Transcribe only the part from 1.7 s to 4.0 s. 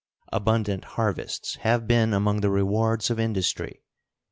been among the rewards of industry.